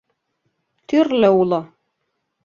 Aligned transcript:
—Тӱрлӧ 0.87 1.29
уло. 1.41 1.61